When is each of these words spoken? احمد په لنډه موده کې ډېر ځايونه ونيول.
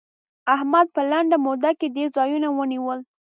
احمد 0.55 0.87
په 0.95 1.01
لنډه 1.11 1.37
موده 1.45 1.71
کې 1.79 1.87
ډېر 1.95 2.07
ځايونه 2.17 2.47
ونيول. 2.51 2.99